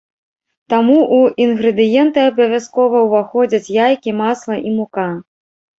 Таму 0.73 0.95
ў 1.17 1.47
інгрэдыенты 1.47 2.19
абавязкова 2.31 2.97
ўваходзяць 3.07 3.73
яйкі, 3.85 4.19
масла 4.25 4.55
і 4.71 4.77
мука. 4.81 5.09